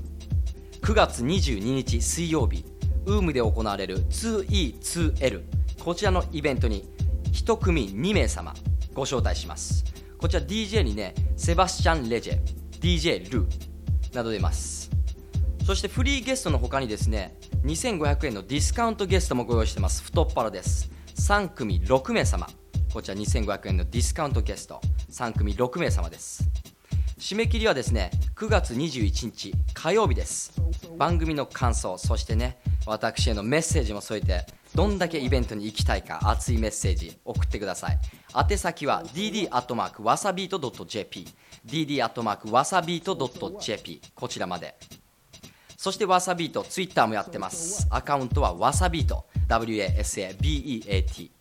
[0.82, 2.66] 9月22日水曜日
[3.06, 6.86] ウームで行われる 2E2L こちらのイベントに
[7.32, 8.54] 1組2名様
[8.94, 9.86] ご招待します。
[10.18, 12.40] こちら DJ にねセバスチャン・レジェ
[12.82, 14.90] DJ ルーなど出ます。
[15.66, 20.04] そしてフリーゲストの他にですね2500円のディスカウントゲストもご用意してます。
[20.04, 20.92] 太っ腹です。
[21.16, 22.48] 3組6名様。
[22.94, 24.82] こちら2500円のディスカウントゲスト。
[25.12, 26.44] 3組6名様です。
[27.20, 30.54] 締め切りはですね9月21日火曜日です。
[30.98, 38.00] 番組の感想そしてね私へのメッセージも添えてどんだけイベントに行きたいか熱いメッセージ送ってください。
[38.50, 41.28] 宛先は dd.wasabeat.jp
[41.66, 44.78] dd.wasabeat.jp こちらまで。
[45.76, 47.86] そしてわさビートツイッターもやってます。
[47.90, 51.32] アカウントはわさビート WASABEAT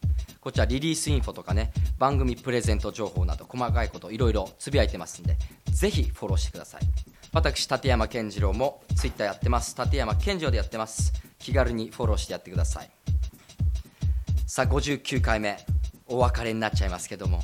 [0.40, 5.36] こちらリリースインフォとかね番組プレゼント情報など細かいこといろいろつぶやいてますんで
[5.70, 6.82] ぜひフォローしてください。
[7.32, 9.76] 私立山健次郎もツイッターやってます。
[9.78, 11.12] 立山健次郎でやってます。
[11.38, 12.90] 気軽にフォローしてやってください。
[14.46, 15.58] さあ59回目
[16.06, 17.42] お別れになっちゃいますけども。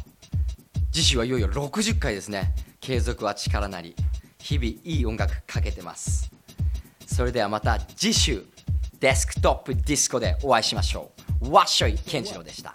[0.91, 2.55] 次週はいよいよ60回ですね。
[2.81, 3.95] 継続は力なり
[4.39, 6.31] 日々いい音楽かけてます。
[7.07, 8.45] それではまた次週
[9.01, 11.14] デスクトップディスコでお会いしましょう。
[11.44, 12.74] わっしょい健次郎でした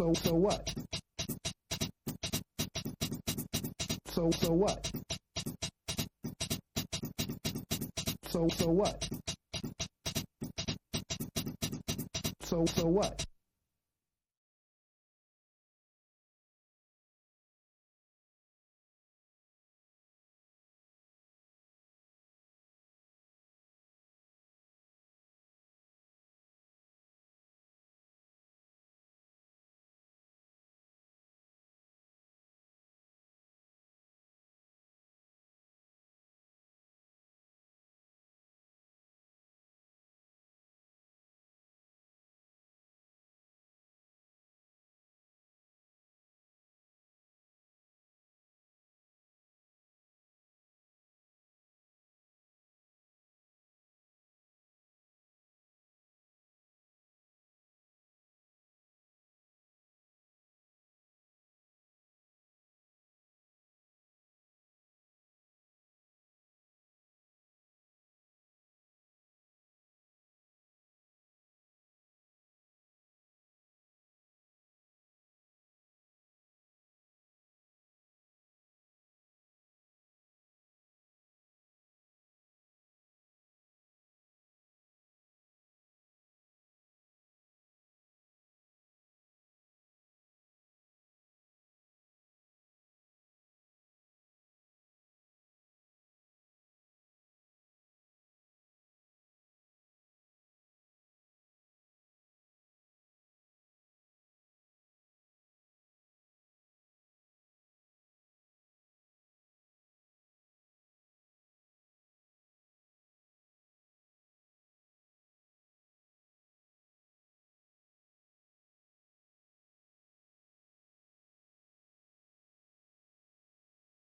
[0.00, 0.72] So so what?
[4.14, 4.90] So so what?
[8.30, 9.08] So so what?
[12.42, 13.23] So so what?